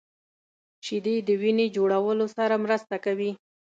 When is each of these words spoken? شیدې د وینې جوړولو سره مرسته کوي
شیدې 0.85 1.15
د 1.27 1.29
وینې 1.41 1.67
جوړولو 1.75 2.25
سره 2.37 2.55
مرسته 2.65 2.95
کوي 3.05 3.31